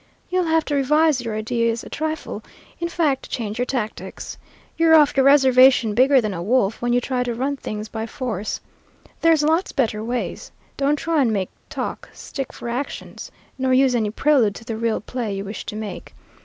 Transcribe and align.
You'll 0.31 0.45
have 0.45 0.65
to 0.65 0.73
revise 0.73 1.21
your 1.21 1.35
ideas 1.35 1.83
a 1.83 1.89
trifle; 1.89 2.43
in 2.79 2.87
fact, 2.89 3.29
change 3.29 3.59
your 3.59 3.67
tactics. 3.67 4.35
You're 4.75 4.95
off 4.95 5.15
your 5.15 5.23
reservation 5.27 5.93
bigger 5.93 6.19
than 6.19 6.33
a 6.33 6.41
wolf, 6.41 6.81
when 6.81 6.91
you 6.91 6.99
try 6.99 7.21
to 7.21 7.35
run 7.35 7.55
things 7.55 7.87
by 7.87 8.07
force. 8.07 8.59
There's 9.21 9.43
lots 9.43 9.71
better 9.71 10.03
ways. 10.03 10.51
Don't 10.75 10.95
try 10.95 11.21
and 11.21 11.31
make 11.31 11.51
talk 11.69 12.09
stick 12.13 12.51
for 12.51 12.67
actions, 12.67 13.29
nor 13.59 13.75
use 13.75 13.93
any 13.93 14.09
prelude 14.09 14.55
to 14.55 14.65
the 14.65 14.75
real 14.75 15.01
play 15.01 15.35
you 15.35 15.45
wish 15.45 15.67
to 15.67 15.75
make. 15.75 16.15